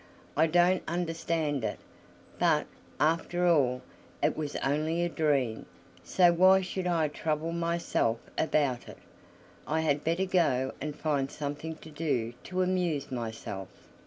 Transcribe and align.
I 0.35 0.47
don't 0.47 0.81
understand 0.87 1.63
it. 1.63 1.77
But, 2.39 2.65
after 2.99 3.45
all, 3.45 3.83
it 4.23 4.35
was 4.35 4.55
only 4.63 5.03
a 5.03 5.09
dream, 5.09 5.67
so 6.03 6.33
why 6.33 6.61
should 6.61 6.87
I 6.87 7.07
trouble 7.07 7.51
myself 7.51 8.17
about 8.35 8.87
it? 8.89 8.97
I 9.67 9.81
had 9.81 10.03
better 10.03 10.25
go 10.25 10.73
and 10.81 10.95
find 10.95 11.29
something 11.29 11.75
to 11.75 11.91
do 11.91 12.33
to 12.45 12.63
amuse 12.63 13.11
myself." 13.11 13.67